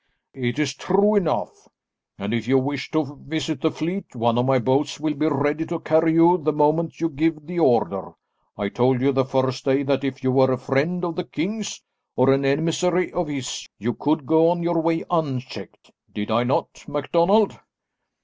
"It's 0.33 0.73
true 0.73 1.13
enough, 1.13 1.67
and 2.17 2.33
if 2.33 2.47
you 2.47 2.57
wish 2.57 2.89
to 2.89 3.19
visit 3.23 3.61
the 3.61 3.69
fleet 3.69 4.15
one 4.15 4.35
of 4.39 4.47
my 4.47 4.57
boats 4.57 4.99
will 4.99 5.13
be 5.13 5.27
ready 5.27 5.63
to 5.67 5.79
carry 5.79 6.13
you 6.13 6.39
the 6.39 6.51
moment 6.51 6.99
you 6.99 7.07
give 7.07 7.45
the 7.45 7.59
order. 7.59 8.13
I 8.57 8.69
told 8.69 8.99
you 8.99 9.11
the 9.11 9.23
first 9.25 9.63
day 9.63 9.83
that 9.83 10.03
if 10.03 10.23
you 10.23 10.31
were 10.31 10.51
a 10.51 10.57
friend 10.57 11.05
of 11.05 11.15
the 11.17 11.23
king's, 11.23 11.83
or 12.15 12.31
an 12.33 12.45
emissary 12.45 13.13
of 13.13 13.27
his, 13.27 13.67
you 13.77 13.93
could 13.93 14.25
go 14.25 14.49
on 14.49 14.63
your 14.63 14.81
way 14.81 15.03
unchecked. 15.11 15.91
Did 16.11 16.31
I 16.31 16.45
not, 16.45 16.83
MacDonald?" 16.87 17.59